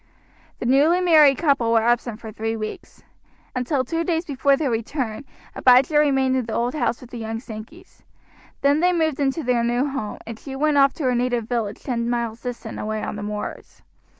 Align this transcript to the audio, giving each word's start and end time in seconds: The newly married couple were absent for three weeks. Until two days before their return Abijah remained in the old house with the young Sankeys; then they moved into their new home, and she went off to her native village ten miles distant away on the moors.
The 0.57 0.65
newly 0.65 0.99
married 0.99 1.37
couple 1.37 1.71
were 1.71 1.83
absent 1.83 2.19
for 2.19 2.31
three 2.31 2.55
weeks. 2.55 3.03
Until 3.55 3.83
two 3.85 4.03
days 4.03 4.25
before 4.25 4.57
their 4.57 4.71
return 4.71 5.25
Abijah 5.53 5.99
remained 5.99 6.35
in 6.35 6.45
the 6.47 6.55
old 6.55 6.73
house 6.73 7.01
with 7.01 7.11
the 7.11 7.19
young 7.19 7.37
Sankeys; 7.39 8.01
then 8.61 8.79
they 8.79 8.93
moved 8.93 9.19
into 9.19 9.43
their 9.43 9.63
new 9.63 9.85
home, 9.87 10.17
and 10.25 10.39
she 10.39 10.55
went 10.55 10.79
off 10.79 10.93
to 10.95 11.03
her 11.03 11.13
native 11.13 11.47
village 11.47 11.83
ten 11.83 12.09
miles 12.09 12.41
distant 12.41 12.79
away 12.79 13.03
on 13.03 13.15
the 13.15 13.21
moors. 13.21 13.83